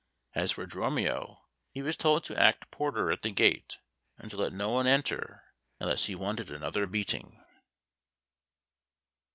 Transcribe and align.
As 0.33 0.53
for 0.53 0.65
Dromio, 0.65 1.41
he 1.69 1.83
was 1.83 1.95
told 1.95 2.23
to 2.23 2.35
act 2.35 2.71
porter 2.71 3.11
at 3.11 3.21
the 3.21 3.29
gate, 3.29 3.77
and 4.17 4.31
to 4.31 4.37
let 4.37 4.51
no 4.51 4.71
one 4.71 4.87
enter 4.87 5.43
unless 5.79 6.05
he 6.05 6.15
wanted 6.15 6.49
another 6.49 6.87
beating. 6.87 7.45